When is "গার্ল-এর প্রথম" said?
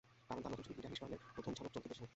1.01-1.51